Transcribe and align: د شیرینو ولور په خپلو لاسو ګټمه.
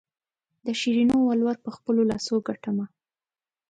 د 0.65 0.67
شیرینو 0.79 1.17
ولور 1.29 1.57
په 1.65 1.69
خپلو 1.75 2.01
لاسو 2.11 2.33
ګټمه. 2.47 2.85